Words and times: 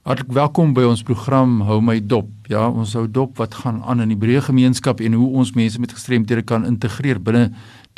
Hartlik 0.00 0.30
welkom 0.32 0.70
by 0.72 0.86
ons 0.88 1.02
program 1.04 1.58
Hou 1.68 1.74
my 1.84 1.98
dop. 2.00 2.28
Ja, 2.48 2.62
ons 2.72 2.94
hou 2.96 3.02
dop 3.04 3.34
wat 3.36 3.52
gaan 3.60 3.82
aan 3.84 4.00
in 4.00 4.14
die 4.14 4.16
breë 4.16 4.40
gemeenskap 4.46 5.02
en 5.04 5.12
hoe 5.12 5.26
ons 5.36 5.50
mense 5.52 5.76
met 5.76 5.92
gestremthede 5.92 6.40
kan 6.48 6.64
integreer 6.64 7.20
binne 7.20 7.50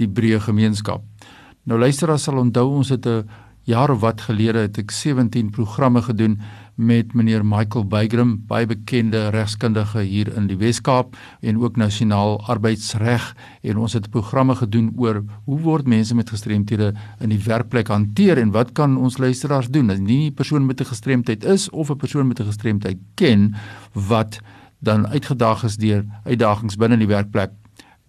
die 0.02 0.08
breë 0.10 0.40
gemeenskap. 0.42 1.04
Nou 1.62 1.78
luister 1.78 2.10
as 2.10 2.26
sal 2.26 2.40
onthou 2.42 2.64
ons 2.80 2.90
het 2.90 3.06
'n 3.06 3.22
jaar 3.62 3.90
of 3.90 4.00
wat 4.00 4.20
gelede 4.26 4.66
het 4.66 4.78
ek 4.78 4.90
17 4.90 5.50
programme 5.50 6.02
gedoen 6.02 6.40
met 6.74 7.12
meneer 7.14 7.44
Michael 7.46 7.84
Bygram, 7.86 8.32
baie 8.48 8.66
bekende 8.66 9.28
regskundige 9.30 10.00
hier 10.08 10.30
in 10.36 10.48
die 10.48 10.56
Wes-Kaap 10.56 11.16
en 11.40 11.60
ook 11.60 11.76
nasionaal 11.76 12.40
arbeidsreg 12.50 13.28
en 13.62 13.76
ons 13.76 13.92
het 13.92 14.10
programme 14.10 14.56
gedoen 14.58 14.90
oor 14.96 15.22
hoe 15.44 15.58
word 15.60 15.86
mense 15.86 16.14
met 16.14 16.32
gestremthede 16.32 16.92
in 17.20 17.28
die 17.28 17.40
werkplek 17.44 17.92
hanteer 17.92 18.40
en 18.40 18.54
wat 18.56 18.72
kan 18.72 18.96
ons 18.96 19.20
luisteraars 19.22 19.70
doen 19.70 19.90
as 19.90 20.00
nie 20.00 20.30
'n 20.30 20.34
persoon 20.34 20.66
met 20.66 20.80
'n 20.80 20.90
gestremdheid 20.90 21.44
is 21.44 21.70
of 21.70 21.90
'n 21.90 21.96
persoon 21.96 22.26
met 22.26 22.40
'n 22.40 22.46
gestremdheid 22.46 22.98
ken 23.14 23.54
wat 23.92 24.40
dan 24.80 25.06
uitgedaag 25.06 25.64
is 25.64 25.76
deur 25.76 26.04
uitdagings 26.24 26.76
binne 26.76 26.96
die 26.96 27.06
werkplek 27.06 27.50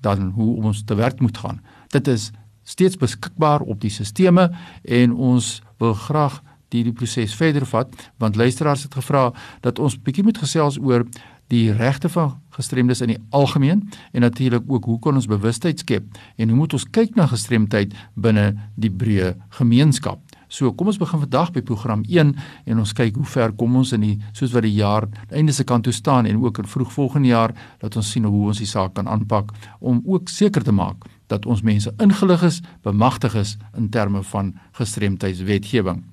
dan 0.02 0.31
hoe 0.36 0.56
ons 0.64 0.84
te 0.84 0.95
werk 0.95 1.20
moet 1.20 1.38
gaan. 1.38 1.62
Dit 1.88 2.08
is 2.08 2.31
steeds 2.63 2.98
beskikbaar 2.98 3.62
op 3.62 3.81
die 3.81 3.94
sisteme 3.94 4.49
en 4.84 5.13
ons 5.13 5.62
wil 5.77 5.94
graag 5.94 6.41
hierdie 6.73 6.95
proses 6.98 7.36
verder 7.38 7.66
vat 7.70 7.94
want 8.22 8.39
luisteraars 8.39 8.88
het 8.88 8.98
gevra 8.98 9.27
dat 9.62 9.80
ons 9.80 9.99
bietjie 10.02 10.26
moet 10.26 10.41
gesels 10.41 10.80
oor 10.81 11.05
die 11.53 11.73
regte 11.76 12.09
van 12.09 12.38
gestremdes 12.55 13.02
in 13.02 13.13
die 13.13 13.20
algemeen 13.30 13.84
en 14.12 14.22
natuurlik 14.26 14.63
ook 14.67 14.86
hoe 14.89 14.99
kan 14.99 15.20
ons 15.20 15.30
bewustheid 15.30 15.80
skep 15.80 16.05
en 16.36 16.49
hoe 16.49 16.58
moet 16.58 16.73
ons 16.73 16.86
kyk 16.89 17.17
na 17.20 17.27
gestremdheid 17.30 17.94
binne 18.16 18.53
die 18.75 18.89
breë 18.89 19.34
gemeenskap. 19.58 20.22
So 20.53 20.70
kom 20.77 20.91
ons 20.91 21.00
begin 21.02 21.23
vandag 21.23 21.52
by 21.53 21.64
program 21.66 22.03
1 22.05 22.34
en 22.70 22.81
ons 22.81 22.94
kyk 22.94 23.17
hoe 23.17 23.25
ver 23.25 23.53
kom 23.58 23.75
ons 23.81 23.94
in 23.98 24.05
die 24.05 24.16
soos 24.38 24.53
wat 24.53 24.66
die 24.67 24.75
jaar 24.77 25.08
einde 25.34 25.53
se 25.53 25.66
kant 25.66 25.88
toe 25.88 25.94
staan 25.94 26.30
en 26.30 26.41
ook 26.44 26.61
in 26.61 26.70
vroeg 26.70 26.94
volgende 26.94 27.34
jaar 27.34 27.55
dat 27.81 27.98
ons 27.98 28.11
sien 28.14 28.25
hoe 28.30 28.48
ons 28.53 28.61
die 28.61 28.70
saak 28.70 28.94
kan 28.94 29.09
aanpak 29.09 29.52
om 29.80 30.02
ook 30.05 30.30
seker 30.30 30.64
te 30.64 30.73
maak 30.73 31.09
dat 31.34 31.50
ons 31.50 31.66
mense 31.66 31.94
ingelig 31.98 32.48
is, 32.50 32.62
bemagtig 32.86 33.36
is 33.36 33.58
in 33.78 33.89
terme 33.89 34.23
van 34.31 34.53
gestremdheidswetgewing 34.80 36.03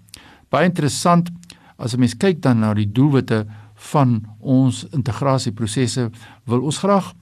baie 0.50 0.68
interessant 0.68 1.30
as 1.78 1.94
'n 1.94 2.00
mens 2.00 2.16
kyk 2.16 2.42
dan 2.42 2.58
na 2.60 2.74
die 2.74 2.92
doelwitte 2.92 3.46
van 3.74 4.24
ons 4.38 4.86
integrasieprosesse 4.92 6.10
wil 6.44 6.60
ons 6.60 6.78
graag 6.78 7.14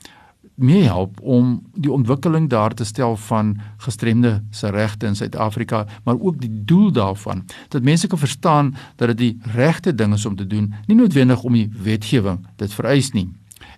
mee 0.54 0.82
help 0.82 1.20
om 1.20 1.62
die 1.74 1.92
ontwikkeling 1.92 2.48
daar 2.48 2.74
te 2.74 2.84
stel 2.84 3.16
van 3.16 3.60
gestremde 3.76 4.42
se 4.50 4.70
regte 4.70 5.06
in 5.06 5.14
Suid-Afrika 5.14 5.86
maar 6.04 6.18
ook 6.20 6.40
die 6.40 6.64
doel 6.64 6.92
daarvan. 6.92 7.44
Dat 7.68 7.82
mense 7.82 8.06
kan 8.06 8.18
verstaan 8.18 8.76
dat 8.96 9.08
dit 9.08 9.18
die 9.18 9.38
regte 9.42 9.94
ding 9.94 10.12
is 10.14 10.26
om 10.26 10.36
te 10.36 10.46
doen 10.46 10.74
nie 10.86 10.96
noodwendig 10.96 11.42
om 11.42 11.52
die 11.52 11.70
wetgewing 11.82 12.46
dit 12.56 12.74
vereis 12.74 13.12
nie 13.12 13.28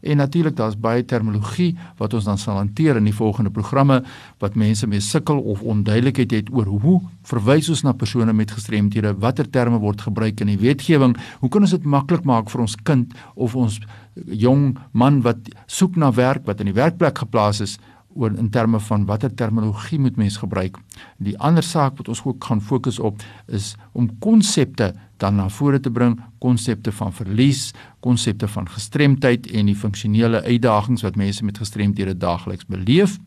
En 0.03 0.17
natuurlik 0.17 0.57
daar's 0.57 0.79
baie 0.79 1.05
terminologie 1.05 1.77
wat 1.99 2.15
ons 2.15 2.25
dan 2.25 2.39
sal 2.39 2.57
hanteer 2.57 2.97
in 2.97 3.05
die 3.09 3.15
volgende 3.15 3.51
programme 3.51 4.03
wat 4.39 4.55
mense 4.55 4.87
mee 4.87 5.01
sukkel 5.01 5.41
of 5.41 5.63
onduidelikheid 5.63 6.31
het 6.31 6.53
oor 6.53 6.67
hoe 6.67 7.01
verwys 7.23 7.69
ons 7.69 7.83
na 7.83 7.93
persone 7.93 8.33
met 8.33 8.51
gestremthede, 8.51 9.15
watter 9.19 9.51
terme 9.51 9.79
word 9.79 10.01
gebruik 10.01 10.41
in 10.41 10.53
die 10.55 10.61
wetgewing, 10.61 11.17
hoe 11.41 11.51
kan 11.51 11.67
ons 11.67 11.77
dit 11.77 11.85
maklik 11.85 12.25
maak 12.25 12.51
vir 12.51 12.65
ons 12.67 12.77
kind 12.85 13.15
of 13.35 13.57
ons 13.57 13.81
jong 14.27 14.77
man 14.93 15.21
wat 15.23 15.49
soek 15.67 15.97
na 15.97 16.11
werk 16.13 16.47
wat 16.47 16.61
in 16.61 16.71
die 16.71 16.77
werkplek 16.77 17.23
geplaas 17.23 17.61
is 17.61 17.79
oor 18.15 18.33
in 18.39 18.51
terme 18.51 18.81
van 18.81 19.05
watter 19.07 19.35
terminologie 19.35 19.99
moet 19.99 20.17
mens 20.17 20.37
gebruik. 20.37 20.79
Die 21.19 21.39
ander 21.39 21.63
saak 21.63 21.97
wat 21.97 22.09
ons 22.09 22.23
ook 22.25 22.45
gaan 22.45 22.61
fokus 22.61 22.99
op 22.99 23.23
is 23.47 23.75
om 23.93 24.11
konsepte 24.19 24.95
dan 25.17 25.37
na 25.37 25.49
vore 25.49 25.81
te 25.81 25.91
bring 25.91 26.19
konsepte 26.39 26.93
van 26.93 27.13
verlies, 27.13 27.71
konsepte 28.01 28.49
van 28.49 28.69
gestremdheid 28.69 29.47
en 29.47 29.67
die 29.67 29.77
funksionele 29.77 30.43
uitdagings 30.43 31.03
wat 31.07 31.17
mense 31.17 31.45
met 31.45 31.59
gestremdhede 31.59 32.17
daagliks 32.17 32.67
beleef. 32.67 33.19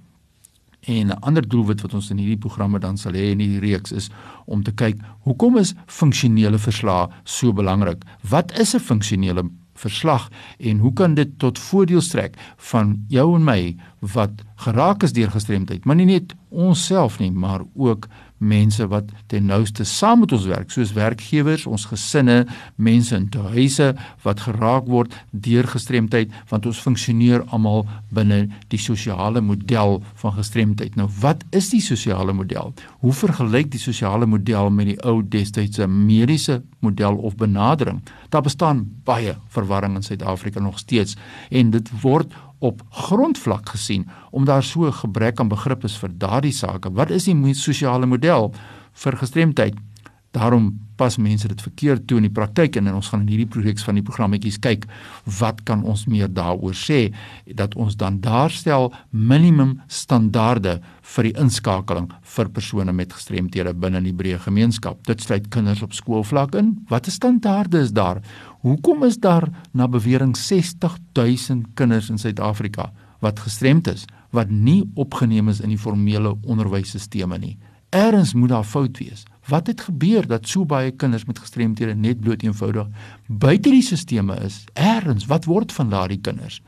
En 0.84 1.08
'n 1.08 1.20
ander 1.20 1.48
doelwit 1.48 1.82
wat 1.82 1.94
ons 1.94 2.10
in 2.10 2.18
hierdie 2.18 2.38
programme 2.38 2.80
dan 2.80 2.98
sal 2.98 3.14
hê 3.14 3.32
in 3.32 3.40
hierdie 3.40 3.72
reeks 3.72 3.92
is 3.92 4.10
om 4.46 4.64
te 4.64 4.72
kyk 4.72 5.00
hoekom 5.20 5.58
is 5.58 5.74
funksionele 5.86 6.58
verslae 6.58 7.08
so 7.24 7.54
belangrik? 7.54 8.04
Wat 8.30 8.60
is 8.60 8.76
'n 8.76 8.80
funksionele 8.80 9.50
verslag 9.84 10.30
en 10.60 10.82
hoe 10.84 10.94
kan 10.94 11.18
dit 11.20 11.36
tot 11.42 11.60
voordeel 11.60 12.02
strek 12.02 12.38
van 12.72 12.96
jou 13.12 13.34
en 13.36 13.48
my 13.48 13.76
wat 14.14 14.44
geraak 14.66 15.04
is 15.04 15.16
deur 15.16 15.32
gestremdheid, 15.32 15.86
maar 15.86 16.00
nie 16.00 16.10
net 16.10 16.36
onsself 16.50 17.20
nie, 17.20 17.32
maar 17.32 17.64
ook 17.76 18.08
mense 18.44 18.86
wat 18.92 19.10
ten 19.32 19.48
nouste 19.50 19.86
saam 19.88 20.24
met 20.24 20.34
ons 20.36 20.46
werk, 20.50 20.72
soos 20.72 20.94
werkgewers, 20.96 21.66
ons 21.70 21.86
gesinne, 21.90 22.44
mense 22.76 23.16
in 23.16 23.30
huise 23.54 23.94
wat 24.24 24.44
geraak 24.46 24.88
word 24.92 25.16
deur 25.32 25.68
gestremdheid, 25.68 26.32
want 26.52 26.68
ons 26.70 26.82
funksioneer 26.84 27.44
almal 27.56 27.86
binne 28.14 28.48
die 28.74 28.80
sosiale 28.82 29.42
model 29.42 30.02
van 30.22 30.36
gestremdheid. 30.38 30.98
Nou, 31.00 31.10
wat 31.22 31.44
is 31.52 31.72
die 31.74 31.82
sosiale 31.82 32.34
model? 32.34 32.74
Hoe 33.04 33.14
vergelyk 33.14 33.72
die 33.74 33.82
sosiale 33.82 34.28
model 34.30 34.70
met 34.70 34.94
die 34.94 35.00
ou 35.08 35.22
destydse 35.24 35.88
mediese 35.88 36.62
model 36.84 37.20
of 37.24 37.38
benadering? 37.40 38.02
Daar 38.30 38.46
bestaan 38.46 38.86
baie 39.08 39.38
verwarring 39.54 39.96
in 40.00 40.04
Suid-Afrika 40.06 40.60
nog 40.60 40.80
steeds 40.80 41.18
en 41.50 41.72
dit 41.72 41.90
word 42.02 42.34
op 42.64 42.82
grondvlak 42.90 43.70
gesien 43.76 44.08
om 44.32 44.46
daar 44.46 44.64
so 44.64 44.86
'n 44.88 44.94
gebrek 44.94 45.40
aan 45.40 45.48
begrip 45.48 45.84
is 45.84 45.98
vir 45.98 46.10
daardie 46.18 46.52
sake. 46.52 46.92
Wat 46.92 47.10
is 47.10 47.24
die 47.24 47.54
sosiale 47.54 48.06
model 48.06 48.54
vir 48.94 49.18
gestremdheid? 49.18 49.76
Daarom 50.34 50.72
pas 50.98 51.18
mense 51.18 51.48
dit 51.48 51.62
verkeerd 51.62 52.06
toe 52.08 52.18
in 52.18 52.28
die 52.28 52.34
praktyk 52.34 52.78
en 52.80 52.92
ons 52.94 53.10
gaan 53.12 53.24
in 53.26 53.32
hierdie 53.34 53.50
projekte 53.50 53.86
van 53.88 53.98
die 53.98 54.06
programmetjies 54.06 54.60
kyk 54.64 54.86
wat 55.40 55.62
kan 55.68 55.84
ons 55.90 56.06
meer 56.10 56.30
daaroor 56.32 56.76
sê 56.78 57.08
dat 57.60 57.76
ons 57.80 57.98
dan 58.00 58.20
daarstel 58.24 58.92
minimum 59.12 59.76
standaarde 59.88 60.80
vir 61.16 61.30
die 61.30 61.36
inskakeling 61.42 62.08
vir 62.36 62.50
persone 62.56 62.96
met 62.96 63.14
gestremthede 63.14 63.74
binne 63.78 64.02
die 64.06 64.16
breë 64.18 64.40
gemeenskap. 64.46 65.02
Dit 65.06 65.22
sluit 65.22 65.50
kinders 65.54 65.84
op 65.86 65.94
skoolvlak 65.94 66.58
in. 66.58 66.74
Watter 66.90 67.14
standaarde 67.14 67.84
is 67.86 67.94
daar? 67.94 68.22
Hoekom 68.64 69.04
is 69.06 69.20
daar 69.22 69.50
na 69.74 69.88
bewering 69.88 70.38
60000 70.38 71.74
kinders 71.78 72.10
in 72.10 72.18
Suid-Afrika 72.18 72.92
wat 73.24 73.40
gestremd 73.40 73.88
is 73.92 74.08
wat 74.34 74.50
nie 74.50 74.82
opgeneem 74.98 75.52
is 75.52 75.62
in 75.62 75.70
die 75.70 75.78
formele 75.78 76.34
onderwysstelsels 76.42 77.38
nie? 77.40 77.58
Eerens 77.94 78.34
moet 78.34 78.50
daar 78.50 78.66
fout 78.66 78.98
wees. 78.98 79.28
Wat 79.48 79.68
het 79.68 79.82
gebeur 79.82 80.28
dat 80.28 80.48
so 80.48 80.66
baie 80.66 80.92
kinders 80.92 81.26
met 81.26 81.40
gestremthede 81.40 81.96
net 81.96 82.22
bloot 82.24 82.44
eenvoudig 82.44 82.88
buite 83.28 83.70
die 83.70 83.84
stelsels 83.84 84.40
is? 84.46 84.64
Eerens, 84.74 85.26
wat 85.28 85.46
word 85.46 85.72
van 85.72 85.90
daardie 85.90 86.22
kinders? 86.22 86.62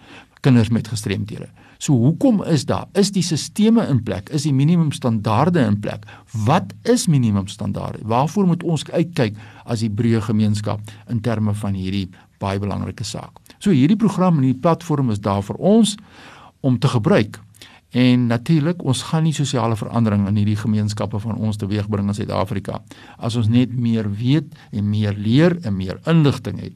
Kinders 0.43 0.69
met 0.69 0.87
gestremthede. 0.87 1.47
So 1.77 1.93
hoekom 1.93 2.43
is 2.43 2.65
daar? 2.65 2.87
Is 2.93 3.11
die 3.11 3.23
stelsels 3.23 3.87
in 3.89 4.03
plek? 4.03 4.29
Is 4.29 4.43
die 4.43 4.53
minimumstandaarde 4.53 5.59
in 5.59 5.79
plek? 5.79 6.03
Wat 6.45 6.73
is 6.83 7.07
minimumstandaarde? 7.07 8.03
Waarvoor 8.03 8.47
moet 8.47 8.63
ons 8.63 8.85
uitkyk 8.91 9.39
as 9.63 9.79
die 9.79 9.89
breë 9.89 10.21
gemeenskap 10.27 10.79
in 11.09 11.21
terme 11.21 11.53
van 11.53 11.73
hierdie 11.73 12.09
baie 12.43 12.59
belangrike 12.59 13.03
saak? 13.03 13.39
So 13.59 13.71
hierdie 13.71 13.99
program 13.99 14.37
en 14.37 14.49
hierdie 14.49 14.61
platform 14.61 15.15
is 15.15 15.23
daar 15.23 15.43
vir 15.43 15.55
ons 15.55 15.95
om 16.59 16.79
te 16.79 16.91
gebruik. 16.91 17.39
En 17.95 18.25
natuurlik, 18.27 18.81
ons 18.83 19.01
gaan 19.07 19.23
nie 19.23 19.33
sosiale 19.33 19.77
verandering 19.79 20.25
in 20.27 20.35
hierdie 20.35 20.57
gemeenskappe 20.59 21.19
van 21.23 21.37
ons 21.39 21.59
teweegbring 21.61 22.09
in 22.11 22.17
Suid-Afrika 22.17 22.81
as 23.15 23.37
ons 23.39 23.47
net 23.47 23.71
meer 23.71 24.09
weet 24.19 24.51
en 24.75 24.89
meer 24.89 25.15
leer 25.15 25.55
en 25.63 25.77
meer 25.77 26.01
inligting 26.11 26.59
het. 26.59 26.75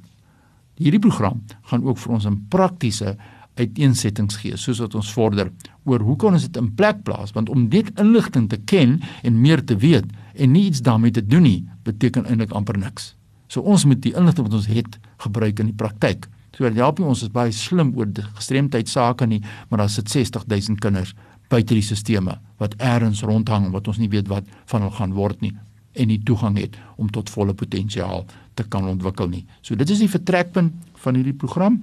Hierdie 0.79 1.01
program 1.03 1.41
gaan 1.67 1.83
ook 1.83 1.99
vir 1.99 2.13
ons 2.15 2.25
'n 2.25 2.45
praktiese 2.49 3.17
uiteensettings 3.59 4.39
gee 4.39 4.55
soos 4.55 4.79
wat 4.79 4.95
ons 4.95 5.11
vorder 5.11 5.51
oor 5.83 5.99
hoe 5.99 6.15
kan 6.15 6.33
ons 6.33 6.47
dit 6.47 6.57
in 6.57 6.71
plek 6.75 7.03
plaas 7.03 7.35
want 7.35 7.49
om 7.49 7.67
net 7.67 7.91
inligting 7.99 8.47
te 8.49 8.57
ken 8.57 9.01
en 9.23 9.41
meer 9.41 9.65
te 9.65 9.75
weet 9.75 10.05
en 10.35 10.51
nie 10.51 10.65
iets 10.69 10.81
daarmee 10.81 11.11
te 11.11 11.25
doen 11.25 11.43
nie 11.43 11.67
beteken 11.83 12.25
eintlik 12.25 12.51
amper 12.51 12.77
niks. 12.77 13.15
So 13.47 13.61
ons 13.61 13.85
moet 13.85 14.01
die 14.01 14.15
inligting 14.15 14.47
wat 14.47 14.55
ons 14.55 14.67
het 14.67 14.99
gebruik 15.17 15.59
in 15.59 15.65
die 15.65 15.75
praktyk. 15.75 16.29
So 16.59 16.67
dit 16.67 16.75
help 16.75 16.97
nie 16.99 17.07
ons 17.07 17.21
is 17.23 17.31
baie 17.31 17.53
slim 17.55 17.93
oor 17.95 18.09
gestremdheid 18.35 18.89
sake 18.91 19.23
nie, 19.31 19.39
maar 19.69 19.85
daar 19.85 19.91
sit 19.93 20.09
60000 20.11 20.81
kinders 20.83 21.13
buite 21.47 21.71
die 21.71 21.85
sisteme 21.85 22.33
wat 22.59 22.75
eers 22.83 23.21
rondhang 23.23 23.69
wat 23.71 23.87
ons 23.87 23.97
nie 24.01 24.09
weet 24.11 24.27
wat 24.27 24.47
van 24.67 24.83
hulle 24.83 24.97
gaan 24.97 25.13
word 25.15 25.39
nie 25.39 25.53
en 25.95 26.09
nie 26.11 26.19
toegang 26.27 26.57
het 26.59 26.75
om 26.99 27.07
tot 27.15 27.31
volle 27.31 27.55
potensiaal 27.55 28.25
te 28.59 28.65
kan 28.67 28.89
ontwikkel 28.91 29.31
nie. 29.31 29.45
So 29.63 29.79
dit 29.79 29.87
is 29.89 30.03
die 30.03 30.11
vertrekpunt 30.11 30.75
van 30.99 31.15
hierdie 31.15 31.33
program. 31.33 31.79